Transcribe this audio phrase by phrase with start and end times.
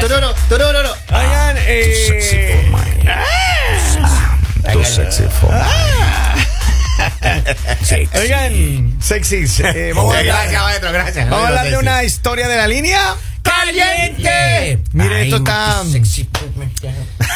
[0.00, 0.88] tururu, tururu.
[1.12, 2.70] Oigan, eh,
[4.72, 5.50] Tu sexy for
[8.14, 9.60] oigan, sexys.
[9.60, 11.30] eh, vamos a hablar, Gracias, maestro, gracias.
[11.30, 13.14] vamos a hablar de una historia de la línea.
[13.42, 14.78] ¡Caliente!
[14.92, 15.82] Mire, esto está.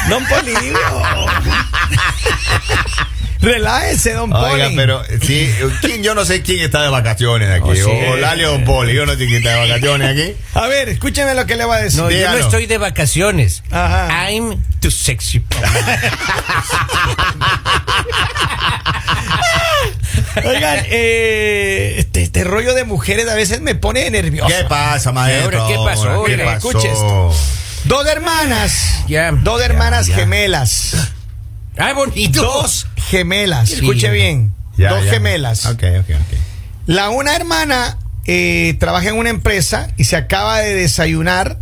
[0.08, 0.78] Don Polivio.
[3.40, 4.76] Relájese, don Oiga, Poli.
[4.76, 5.50] pero sí,
[5.80, 7.70] ¿quién, yo no sé quién está de vacaciones aquí.
[7.70, 7.82] Oh, sí.
[7.82, 8.94] O Lali o Don Poli.
[8.94, 10.36] Yo no sé quién está de vacaciones aquí.
[10.54, 12.00] A ver, escúcheme lo que le voy a decir.
[12.00, 13.62] No, yo no estoy de vacaciones.
[13.70, 14.30] Ajá.
[14.30, 15.42] I'm too sexy.
[20.44, 24.48] Oigan, eh, este, este rollo de mujeres a veces me pone nervioso.
[24.54, 25.66] ¿Qué pasa, maestro?
[25.66, 26.24] ¿Qué pasó?
[26.24, 26.68] ¿Qué Oiga, pasó?
[26.70, 27.34] escuche esto.
[27.84, 29.04] Dos hermanas.
[29.08, 29.32] Ya.
[29.32, 30.94] Dos hermanas gemelas.
[31.76, 32.42] ¡Ay, bonito!
[32.42, 33.68] Dos gemelas.
[33.68, 33.74] Sí.
[33.76, 34.54] Escuche bien.
[34.76, 35.10] Ya, dos ya.
[35.12, 35.66] gemelas.
[35.66, 36.38] Ok, ok, ok.
[36.86, 41.58] La una hermana eh, trabaja en una empresa y se acaba de desayunar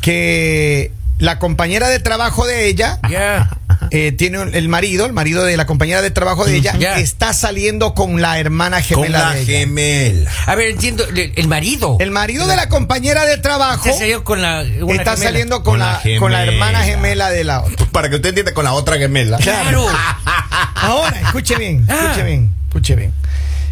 [0.00, 3.48] que la compañera de trabajo de ella Ya.
[3.92, 6.98] eh, tiene un- el marido, el marido de la compañera de trabajo de ella, Ya.
[6.98, 9.58] está saliendo con la hermana Con gemela la de ella.
[9.60, 10.30] gemela.
[10.46, 11.04] A ver, entiendo.
[11.14, 11.96] El marido.
[12.00, 13.88] El marido de la compañera de trabajo
[14.24, 14.62] con la.
[14.62, 15.16] está gemela.
[15.16, 17.86] saliendo con, Con la, la con la hermana gemela de la otra.
[17.92, 19.38] Para que usted entienda con la otra gemela.
[19.38, 19.86] Claro.
[20.84, 22.04] Ahora, escuche bien, Ah.
[22.10, 23.12] escuche bien, escuche bien.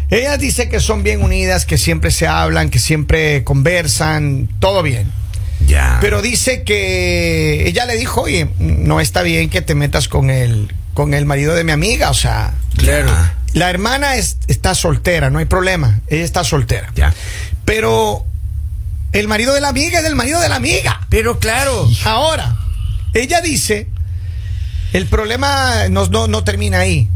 [0.09, 5.11] Ella dice que son bien unidas, que siempre se hablan, que siempre conversan, todo bien.
[5.65, 5.97] Ya.
[6.01, 10.71] Pero dice que ella le dijo, oye, no está bien que te metas con el,
[10.93, 13.11] con el marido de mi amiga, o sea, Claro.
[13.53, 16.91] la hermana es- está soltera, no hay problema, ella está soltera.
[16.95, 17.13] Ya.
[17.65, 18.25] Pero
[19.13, 21.07] el marido de la amiga es el marido de la amiga.
[21.09, 21.87] Pero claro.
[22.03, 22.57] Ahora,
[23.13, 23.87] ella dice,
[24.93, 27.09] el problema no, no, no termina ahí.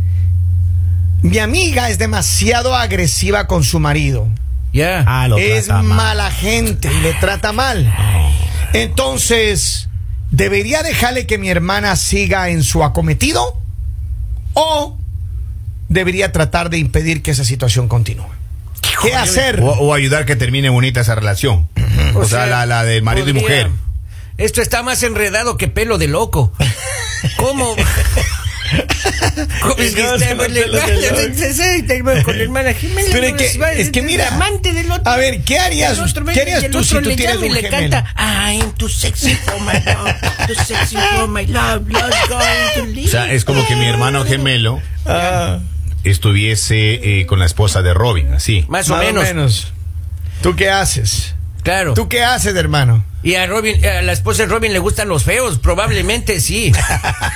[1.21, 4.27] Mi amiga es demasiado agresiva con su marido.
[4.73, 5.03] Ya.
[5.07, 5.97] Ah, lo es trata mal.
[5.97, 7.93] mala gente y le trata mal.
[8.73, 9.89] Entonces,
[10.29, 13.59] ¿debería dejarle que mi hermana siga en su acometido?
[14.53, 14.97] ¿O
[15.89, 18.27] debería tratar de impedir que esa situación continúe?
[19.01, 19.61] ¿Qué hacer?
[19.61, 21.67] O, o ayudar que termine bonita esa relación.
[22.15, 23.69] O, sea, la, la de marido y mujer.
[24.37, 26.51] Esto está más enredado que pelo de loco.
[27.37, 27.75] ¿Cómo?
[29.61, 30.53] ¿Cómo es que No, está no, con
[32.23, 33.09] con hermana gemela?
[33.11, 35.09] Pero es no, va- es que mira, amante del otro.
[35.09, 37.91] a ver, ¿qué harías- otro qué harías tú si tú tienes un le gemelo?
[37.91, 40.13] canta I'm too sexy for my love,
[40.47, 43.07] too sexy for my love, love's going to leave.
[43.07, 45.59] O sea, es como que mi hermano gemelo Ah,
[46.03, 48.65] estuviese eh, con la esposa de Robin, así.
[48.67, 49.71] Más o menos.
[50.41, 51.35] ¿Tú qué haces?
[51.63, 51.93] Claro.
[51.93, 53.03] ¿Tú qué haces, hermano?
[53.27, 56.71] Y a Robin, a la esposa de Robin le gustan los feos, probablemente sí.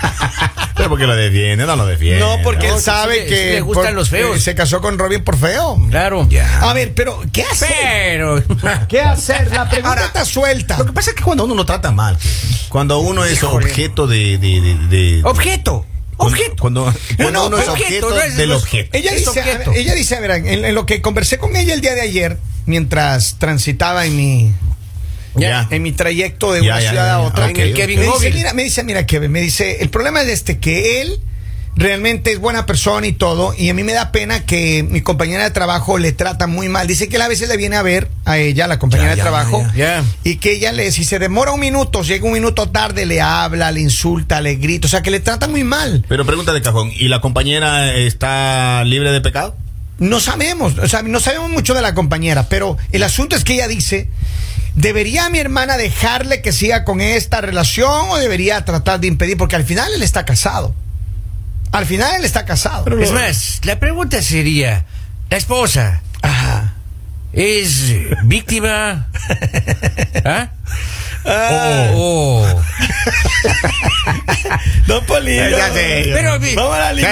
[0.78, 2.20] Pero porque lo defiende, no lo defiende.
[2.20, 4.42] No, porque No, él sabe sí que sí le gustan por- los feos.
[4.42, 5.78] se casó con Robin por feo.
[5.90, 6.28] Claro.
[6.30, 6.62] Ya.
[6.62, 7.68] A ver, pero ¿qué hacer?
[7.82, 8.42] Pero.
[8.88, 9.52] ¿Qué hacer?
[9.52, 10.78] La pregunta Ahora, está suelta.
[10.78, 12.18] Lo que pasa es que cuando uno lo trata mal,
[12.70, 13.66] cuando uno es Híjole.
[13.66, 14.38] objeto de.
[14.38, 15.86] de, de- de- Objeto.
[16.16, 16.56] Objeto.
[16.58, 18.90] Cuando, cuando no, uno es objeto, objeto no es- del objeto.
[18.98, 19.72] Ella dice, objeto.
[19.74, 23.38] ella dice, verán, en, en lo que conversé con ella el día de ayer, mientras
[23.40, 24.54] transitaba en mi,
[25.36, 25.68] Ya.
[25.70, 28.32] en mi trayecto de Ya, una ya, ciudad a otra, En el Kevin me dice,
[28.32, 31.20] mira, me dice, mira, Kevin, me dice, el problema es este, que él
[31.76, 35.44] realmente es buena persona y todo, y a mí me da pena que mi compañera
[35.44, 36.88] de trabajo le trata muy mal.
[36.88, 39.66] Dice que él a veces le viene a ver a ella, la compañera de trabajo,
[40.24, 43.72] y que ella le, si se demora un minuto, llega un minuto tarde, le habla,
[43.72, 46.04] le insulta, le grita, o sea, que le trata muy mal.
[46.08, 49.56] Pero pregunta de cajón, ¿y la compañera está libre de pecado?
[50.00, 53.54] No sabemos, o sea, no sabemos mucho de la compañera, pero el asunto es que
[53.54, 54.10] ella dice,
[54.76, 59.38] ¿debería mi hermana dejarle que siga con esta relación o debería tratar de impedir?
[59.38, 60.74] Porque al final él está casado.
[61.72, 62.86] Al final él está casado.
[63.00, 64.86] Es más, la pregunta sería:
[65.30, 66.74] ¿la esposa Ajá.
[67.34, 67.94] es
[68.24, 69.08] víctima?
[70.26, 70.50] ¿Ah?
[71.26, 71.92] Ah.
[71.94, 72.46] Oh.
[74.88, 75.58] Don Polillo.
[75.74, 77.12] Pero, Vamos a la línea.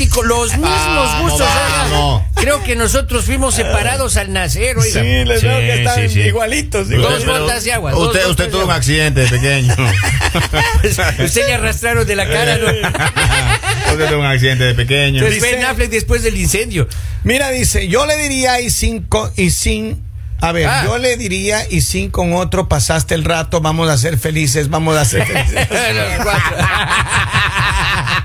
[0.00, 1.40] Práctico, los mismos Vamos, gustos.
[1.48, 1.88] oiga.
[1.90, 2.22] vamos.
[2.36, 5.02] Creo que nosotros fuimos separados al nacer, Sí, oiga.
[5.24, 6.20] les veo que Sí, están sí, sí.
[6.20, 6.88] igualitos.
[6.88, 9.74] Dos botas de agua, dos Usted, usted tuvo un accidente de pequeño.
[11.24, 12.66] Usted le arrastraron de la cara, ¿no?
[13.92, 15.18] usted tuvo un accidente de pequeño.
[15.18, 16.88] Entonces Dice- Ben Affleck después del incendio.
[17.24, 19.06] Mira, dice, yo le diría y sin,
[19.36, 20.02] y sin,
[20.40, 20.82] a ver, Ah.
[20.86, 24.96] yo le diría y sin con otro pasaste el rato, vamos a ser felices, vamos
[24.96, 25.68] a ser felices.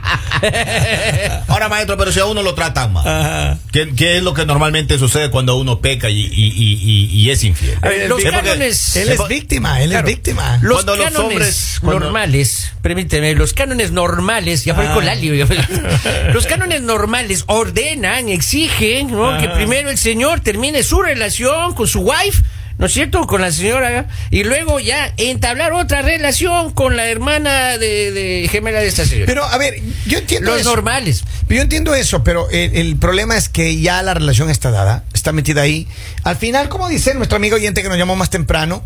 [1.47, 3.57] Ahora, maestro, pero si a uno lo tratan mal, Ajá.
[3.71, 7.29] ¿qué, qué es lo que normalmente sucede cuando uno peca y, y- y- y- y
[7.31, 7.77] es infiel?
[7.81, 8.95] Ver, los cánones.
[8.95, 10.07] Él es víctima, él Claro.
[10.07, 10.59] es víctima.
[10.61, 14.93] Los Cuando los cánones hombres- cuando- normales, permíteme, los cánones normales, ya fue Ah.
[14.93, 15.29] con Lali,
[16.33, 19.31] los cánones normales ordenan, exigen ¿no?
[19.31, 19.37] Ah.
[19.39, 22.43] que primero el señor termine su relación con su wife
[22.77, 23.25] ¿no es cierto?
[23.27, 28.79] Con la señora, y luego ya entablar otra relación con la hermana de, de gemela
[28.79, 29.25] de esta señora.
[29.27, 29.75] Pero a ver,
[30.05, 30.69] yo entiendo Los eso.
[30.71, 31.23] normales.
[31.47, 35.31] Yo entiendo eso, pero el, el problema es que ya la relación está dada, está
[35.31, 35.87] metida ahí.
[36.23, 38.83] Al final, como dice nuestro amigo oyente que nos llamó más temprano,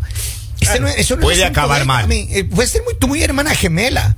[0.60, 2.06] este no- eso no Puede acabar mal.
[2.12, 4.14] Eh, Puede ser muy, tu muy hermana gemela,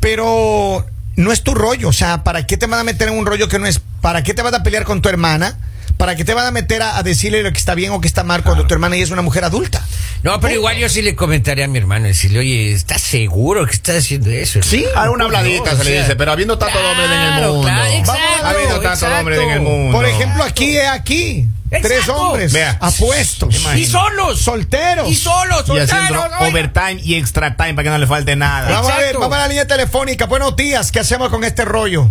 [0.00, 0.86] pero
[1.16, 1.88] no es tu rollo.
[1.88, 3.80] O sea, ¿para qué te van a meter en un rollo que no es?
[4.00, 5.58] ¿Para qué te vas a pelear con tu hermana?
[5.96, 8.08] ¿Para qué te van a meter a, a decirle lo que está bien o que
[8.08, 9.86] está mal cuando tu hermana ya es una mujer adulta?
[10.22, 13.72] No, pero igual yo sí le comentaré a mi hermano, decirle, oye, ¿estás seguro que
[13.72, 14.60] estás haciendo eso?
[14.62, 14.84] Sí.
[14.96, 17.50] Alguna habladita No, se le o sea, dice, pero habiendo tantos claro, hombres en el
[17.50, 17.62] mundo.
[17.68, 19.18] claro, exacto, habiendo tantos exacto.
[19.18, 19.92] hombres en el mundo.
[19.96, 21.46] Por ejemplo, aquí es aquí.
[21.80, 22.76] Tres hombres Vea.
[22.80, 23.54] apuestos.
[23.76, 24.40] Y solos.
[24.40, 25.08] Solteros.
[25.08, 25.86] Y solos, Y haciendo
[26.20, 26.48] solteros, oiga.
[26.48, 28.70] overtime y extra time para que no le falte nada.
[28.70, 30.26] Vamos a ver, vamos a la línea telefónica.
[30.26, 32.10] Buenos días, ¿qué hacemos con este rollo?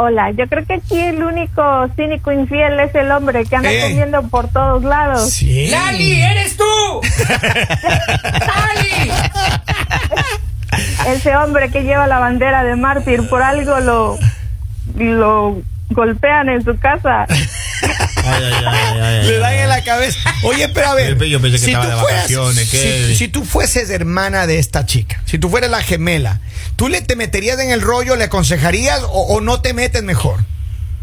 [0.00, 3.80] Hola, yo creo que aquí el único cínico infiel es el hombre que anda Eh.
[3.88, 5.28] comiendo por todos lados.
[5.32, 5.66] Sí.
[5.70, 7.00] ¡Lali, eres tú!
[8.46, 9.10] ¡Lali!
[11.08, 14.18] Ese hombre que lleva la bandera de mártir por algo lo
[14.96, 15.60] lo
[15.90, 17.26] golpean en su casa.
[18.28, 20.18] Ay, ay, ay, ay, ay, Le dan en la cabeza.
[20.44, 21.18] Oye, pero a ver.
[21.24, 23.14] Yo pensé que estaba de vacaciones, si, ¿qué?
[23.16, 26.40] si tú fueses hermana de esta chica, si tú fueras la gemela,
[26.76, 30.40] ¿tú le te meterías en el rollo, le aconsejarías o, o no te metes mejor?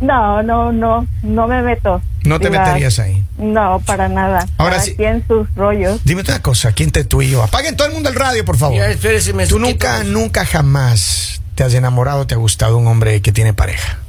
[0.02, 2.02] No, no, no, no me meto.
[2.26, 3.24] No te meterías ahí.
[3.38, 4.48] No, para nada.
[4.58, 4.96] Ahora sí.
[4.96, 6.02] quien sus rollos.
[6.04, 7.44] Dime una cosa, ¿quién te tú y yo?
[7.44, 8.78] Apaguen todo el mundo el radio, por favor.
[8.78, 13.22] Ya, espérese, me Tú nunca, nunca jamás te has enamorado, te ha gustado un hombre
[13.22, 14.00] que tiene pareja.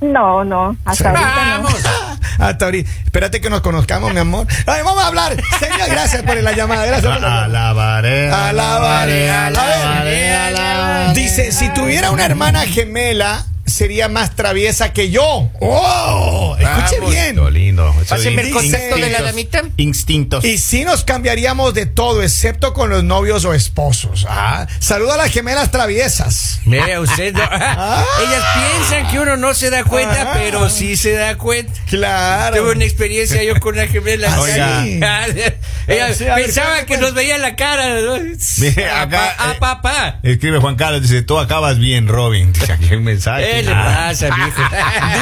[0.00, 1.62] No, no, hasta ahorita no.
[1.64, 1.74] ¡Vamos!
[2.38, 2.88] Hasta ahorita.
[3.04, 4.46] Espérate que nos conozcamos, mi amor.
[4.66, 5.32] Ay, vamos a hablar.
[5.58, 6.86] Señor, gracias por la llamada.
[6.86, 7.44] Gracias por la.
[7.44, 11.14] Alabaré, Alabaré, alabaré, alabaré.
[11.14, 15.50] Dice, si tuviera una hermana gemela, sería más traviesa que yo.
[15.60, 16.37] ¡Oh!
[16.76, 17.10] Escuche Vamos.
[17.12, 17.26] bien.
[17.28, 17.94] Lindo, lindo.
[18.10, 19.62] El concepto de la damita.
[19.76, 20.44] Instintos.
[20.44, 24.26] Y sí nos cambiaríamos de todo, excepto con los novios o esposos.
[24.28, 26.60] Ah, saluda a las gemelas traviesas.
[26.64, 30.30] Mira usted, no- ellas piensan que uno no se da cuenta, Ah.
[30.34, 31.72] pero sí se da cuenta.
[31.88, 32.56] Claro.
[32.56, 34.34] Tuve una experiencia yo con una gemela.
[34.34, 34.84] Ah, Oiga.
[35.86, 38.00] Ella Sí, a ver, pensaba que nos veía la cara.
[38.00, 38.16] ¿no?
[38.58, 40.20] Mire, Ah, acá, pa- ah, eh, papá.
[40.22, 42.52] Escribe Juan Carlos, dice, tú acabas bien, Robin.
[42.52, 43.46] Dice aquí un mensaje.
[43.46, 44.06] ¿Qué le Ah.
[44.08, 44.62] pasa, mijo?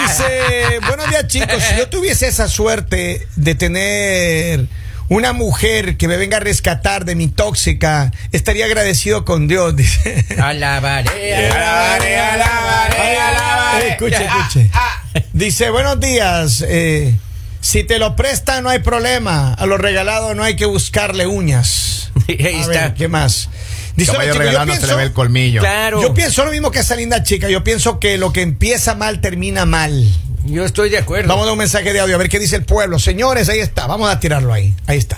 [0.02, 4.67] Dice, buenos días chicos, si yo tuviese esa suerte de tener
[5.09, 10.25] una mujer que me venga a rescatar de mi tóxica, estaría agradecido con Dios, dice.
[10.41, 13.87] Alabaré, Alabaré, alabaré, alabaré.
[13.87, 14.71] Eh, escuche, Ah, escuche.
[15.33, 17.15] Dice, buenos días, eh,
[17.61, 22.11] si te lo prestan no hay problema, a lo regalado no hay que buscarle uñas.
[22.29, 22.69] Ahí A está.
[22.69, 23.49] ver, ¿qué más?
[23.97, 25.61] Dice, Caballo "Oye, chico, yo regalado no se le pienso- ve el colmillo.
[25.61, 26.03] Claro.
[26.03, 27.49] Yo pienso lo mismo que esa linda chica.
[27.49, 30.05] Yo pienso que lo que empieza mal termina mal.
[30.46, 31.28] Yo estoy de acuerdo.
[31.28, 32.98] Vamos a dar un mensaje de audio a ver qué dice el pueblo.
[32.98, 33.87] Señores, ahí está.
[33.87, 34.75] Vamos a tirarlo ahí.
[34.87, 35.16] Ahí está.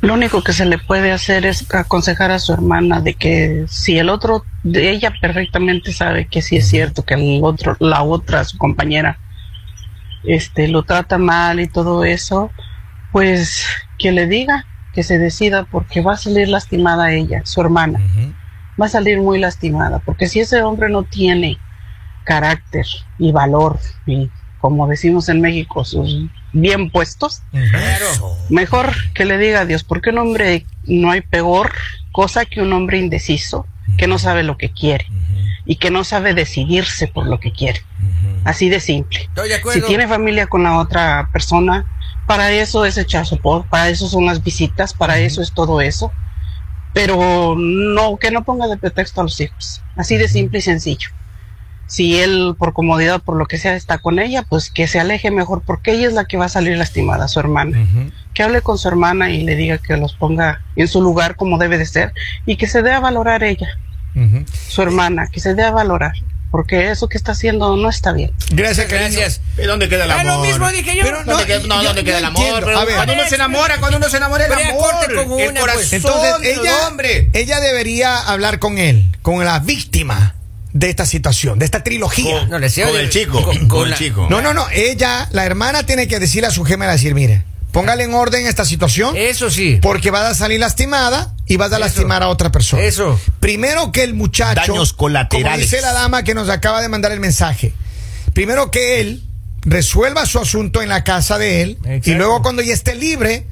[0.00, 3.96] Lo único que se le puede hacer es aconsejar a su hermana de que si
[3.96, 8.44] el otro, de ella perfectamente sabe que sí es cierto que el otro, la otra,
[8.44, 9.18] su compañera,
[10.24, 12.50] este, lo trata mal y todo eso,
[13.12, 13.64] pues
[13.98, 17.98] que le diga, que se decida, porque va a salir lastimada ella, su hermana,
[18.80, 21.58] va a salir muy lastimada, porque si ese hombre no tiene
[22.24, 22.86] carácter
[23.18, 28.36] y valor y como decimos en México, sus bien puestos, Claro.
[28.48, 31.70] Mejor que le diga a Dios, porque un hombre no hay peor
[32.12, 33.66] cosa que un hombre indeciso,
[33.98, 35.06] que no sabe lo que quiere
[35.66, 37.82] y que no sabe decidirse por lo que quiere.
[38.44, 39.20] Así de simple.
[39.20, 41.84] Estoy de Si tiene familia con la otra persona,
[42.26, 46.10] para eso es echar soporte, para eso son las visitas, para eso es todo eso.
[46.92, 49.82] Pero no, que no ponga de pretexto a los hijos.
[49.96, 51.10] Así de simple y sencillo.
[51.94, 55.30] Si él, por comodidad, por lo que sea, está con ella, pues que se aleje
[55.30, 57.86] mejor, porque ella es la que va a salir lastimada, su hermana.
[58.34, 61.56] Que hable con su hermana y le diga que los ponga en su lugar como
[61.56, 62.12] debe de ser
[62.46, 63.68] y que se dé a valorar ella,
[64.68, 66.14] su hermana, que se dé a valorar,
[66.50, 68.32] porque eso que está haciendo no está bien.
[68.50, 69.18] Gracias, cariño.
[69.20, 69.40] Gracias.
[69.56, 70.38] ¿Y dónde queda el Ah, amor?
[70.38, 71.02] lo mismo dije yo.
[71.04, 72.40] Pero no, ¿Dónde queda, no, yo- ¿dónde yo queda el amor?
[72.42, 72.66] entiendo.
[72.66, 72.94] Pero A ver.
[72.96, 74.82] cuando uno se enamora, cuando uno se enamora, el amor.
[74.90, 75.92] corte con el una, corazón pues.
[75.92, 77.30] Entonces, del ella, hombre.
[77.34, 80.34] ella debería hablar con él, con la víctima
[80.74, 82.40] de esta situación, de esta trilogía.
[82.40, 84.26] Con- No, le Con el chico, con- con, con el la- chico.
[84.28, 84.66] No, no, no.
[84.70, 88.64] Ella, la hermana, tiene que decirle a su gemela, decir, mire, póngale en orden esta
[88.64, 89.16] situación.
[89.16, 89.78] Eso sí.
[89.80, 91.80] Porque vas a salir lastimada y vas a Eso.
[91.84, 92.82] lastimar a otra persona.
[92.82, 93.18] Eso.
[93.38, 94.72] Primero que el muchacho.
[94.72, 95.48] Daños colaterales.
[95.52, 97.72] Como dice la dama que nos acaba de mandar el mensaje.
[98.32, 99.22] Primero que él
[99.62, 101.78] resuelva su asunto en la casa de él.
[101.84, 102.10] Exacto.
[102.10, 103.46] Y luego cuando ya esté libre,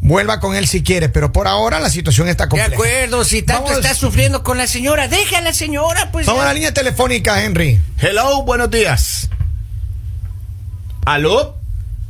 [0.00, 1.08] vuelva con él si quiere.
[1.08, 2.74] Pero por ahora la situación está De compleja.
[2.74, 6.26] acuerdo, si tanto Vamos- estás sufriendo con la señora, deja a la señora, pues.
[6.26, 6.44] Vamos ya.
[6.44, 7.80] a la línea telefónica, Henry.
[7.98, 9.28] Hello, buenos días.
[11.06, 11.56] ¿Aló?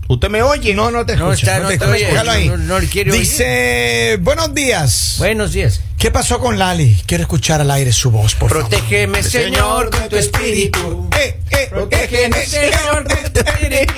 [0.09, 0.75] ¿Usted me oye?
[0.75, 1.53] No, no te No escucha.
[1.53, 1.97] está, no no te te escucha.
[1.97, 2.07] oye.
[2.07, 2.49] Déjalo ahí.
[2.49, 3.21] No- no le quiere oír.
[3.21, 5.15] Dice, buenos días.
[5.19, 5.81] Buenos días.
[6.01, 6.97] ¿Qué pasó con Lali?
[7.05, 8.71] Quiero escuchar al aire su voz, por favor.
[8.71, 11.11] Protégeme, Señor, con tu espíritu.
[11.21, 13.93] Eh, eh, Protégeme, eh, Señor, con tu espíritu.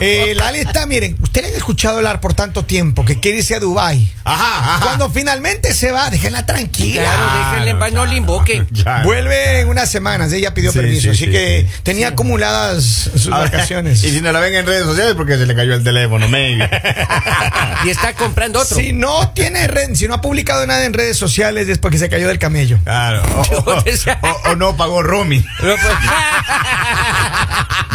[0.00, 3.54] Eh, Lali está, miren, usted le ha escuchado hablar por tanto tiempo que quiere irse
[3.54, 4.10] a Dubai.
[4.24, 4.82] Ajá, ajá.
[4.82, 7.02] Cuando finalmente se va, déjenla tranquila.
[7.02, 8.66] Claro, déjenle en paz, no le invoquen.
[9.04, 11.80] Vuelve en unas semanas, ella pidió Sí, permiso, sí, así sí, que sí.
[11.82, 14.02] tenía acumuladas sus vacaciones.
[14.04, 16.66] Y si no la ven en redes sociales, porque se le cayó el teléfono, maybe.
[17.84, 18.78] Y está comprando otro.
[18.78, 22.08] Si no tiene red, si no ha publicado nada en redes sociales es porque se
[22.08, 22.78] cayó del camello.
[22.84, 23.22] Claro.
[23.36, 23.84] O, o-
[24.22, 25.44] o- o no pagó roaming.
[25.62, 25.82] No, pues,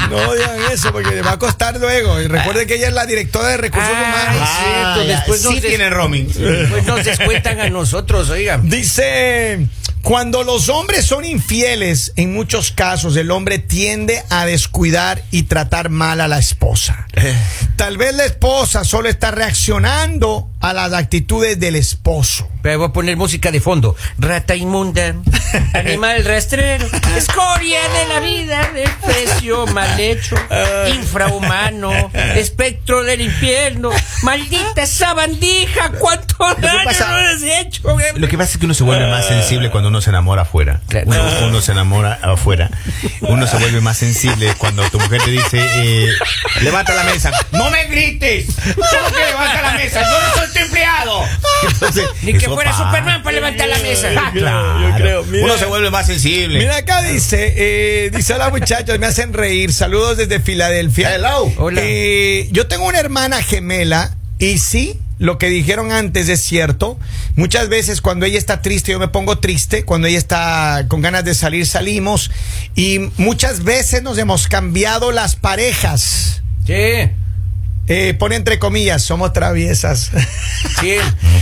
[0.10, 2.20] No digan eso porque le va a costar luego.
[2.22, 4.50] Y recuerden que ella es la directora de recursos Ah, humanos.
[4.50, 6.27] es cierto, después sí des- tiene roaming.
[6.70, 8.70] Pues nos descuentan a nosotros, oigan.
[8.70, 9.68] Dice,
[10.04, 15.89] cuando los hombres son infieles, en muchos casos el hombre tiende a descuidar y tratar
[15.89, 17.06] mal a la esposa.
[17.75, 22.50] Tal vez la esposa solo está reaccionando a las actitudes del esposo.
[22.62, 23.96] Pero voy a poner música de fondo.
[24.18, 25.16] Rata inmunda,
[25.74, 26.86] animal rastrero,
[27.16, 30.36] escoria de la vida, desprecio mal hecho,
[31.02, 33.92] infrahumano, espectro del infierno,
[34.24, 37.82] maldita sabandija, cuánto daño pasa- no has hecho.
[38.16, 40.82] Lo que pasa es que uno se vuelve más sensible cuando uno se enamora afuera.
[40.88, 41.08] Claro.
[41.08, 42.70] Uno, uno se enamora afuera.
[43.22, 46.10] Uno se vuelve más sensible cuando tu mujer te dice, eh,
[46.62, 47.32] levanta la mesa.
[47.52, 48.48] ¡No me grites!
[48.76, 50.02] ¿Cómo que levanta la mesa?
[50.02, 51.24] ¡Yo no tu empleado!
[51.72, 52.86] Entonces, Ni que fuera pasa.
[52.86, 54.10] Superman para levantar la mesa.
[54.16, 54.90] Ah, claro.
[54.90, 55.46] yo creo, mira.
[55.46, 56.60] uno se vuelve más sensible.
[56.60, 59.74] Mira acá dice, eh, dice hola muchachos, me hacen reír.
[59.74, 61.16] Saludos desde Filadelfia.
[61.16, 61.52] Hello.
[61.58, 61.82] Hola.
[61.84, 66.98] Eh, yo tengo una hermana gemela y sí, lo que dijeron antes es cierto.
[67.36, 71.24] Muchas veces cuando ella está triste yo me pongo triste, cuando ella está con ganas
[71.24, 72.32] de salir salimos
[72.76, 76.42] y muchas veces nos hemos cambiado las parejas.
[76.66, 77.10] Sí,
[77.89, 80.12] Eh, pone entre comillas, somos traviesas.
[80.82, 80.96] sí.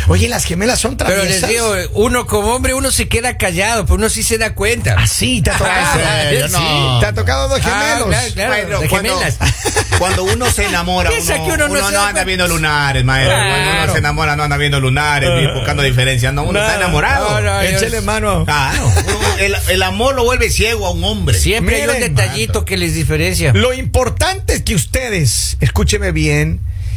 [0.07, 1.41] Oye, las gemelas son Pero traviesas.
[1.41, 4.95] les digo, uno como hombre, uno se queda callado, pero uno sí se da cuenta.
[4.97, 5.75] Ah, sí, te ha tocado.
[6.05, 6.47] Ah, serio?
[6.47, 6.53] sí.
[6.53, 6.99] No.
[6.99, 8.31] Te ha tocado dos Ah, gemelos.
[8.33, 9.37] claro, claro, de cuando, gemelas.
[9.99, 13.35] cuando uno se enamora, uno, que uno no uno no da anda viendo lunares, maestro.
[13.35, 13.91] Cuando uno Claro.
[13.93, 16.31] se enamora, no anda viendo lunares, ni buscando diferencias.
[16.33, 17.41] No, uno está enamorado.
[17.41, 18.03] no, Dios.
[18.03, 18.45] mano.
[18.45, 18.85] Claro.
[18.85, 21.37] Uno- el, el amor lo vuelve ciego a un hombre.
[21.39, 23.51] Siempre hay un Miren, detallito que les diferencia.
[23.53, 26.34] Lo importante es que ustedes, escúcheme bien,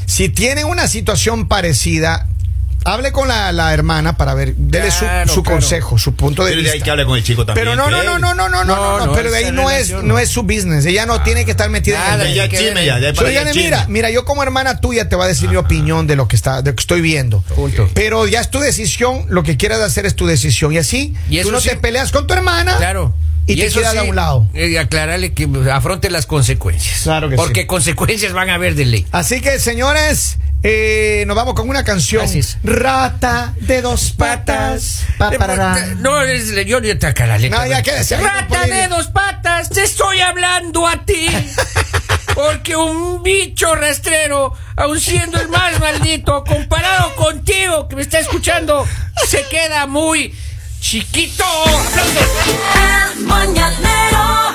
[0.07, 2.27] si tienen una situación parecida,
[2.85, 5.59] hable con la, la hermana para ver, dele su- Claro, su, claro.
[5.61, 6.85] consejo, su punto de Pero de ahí vista.
[6.85, 7.67] que hable con el chico también.
[7.67, 9.53] Pero no, no, no, no, no, no, no, no, No, no, no, pero de ahí
[9.53, 10.19] no es, no no.
[10.19, 10.87] es su business.
[10.87, 12.85] Ella no tiene que estar metida Nada, en el Ya ver.
[12.87, 16.07] ya, ya, para mira, mira, yo como hermana tuya te voy a decir mi opinión
[16.07, 17.43] de lo que está, de lo que estoy viendo.
[17.55, 17.91] Punto.
[17.95, 20.73] Pero ya es tu decisión, lo que quieras hacer es tu decisión.
[20.73, 21.69] Y así, Y tú eso no sí.
[21.71, 22.77] te peleas con tu hermana.
[22.79, 23.13] Claro.
[23.49, 24.47] Y, te eso quedas sí, a un lado.
[24.55, 27.01] eh, aclararle que afronte las consecuencias.
[27.03, 27.67] Claro que Porque sí.
[27.67, 29.07] consecuencias van a haber de ley.
[29.11, 32.27] Así que, señores, eh, nos vamos con una canción.
[32.63, 35.05] Rata de dos patas.
[35.17, 35.31] Pa.
[35.99, 37.59] No, es, yo ni te la letra.
[37.61, 41.29] No, ya quédese Rata no de dos patas, te estoy hablando a ti.
[42.35, 48.87] Porque un bicho rastrero, aun siendo el más maldito, comparado contigo que me está escuchando,
[49.27, 50.33] se queda muy
[50.81, 51.45] chiquito.
[51.45, 52.19] ¡Aplausos!
[53.25, 54.48] El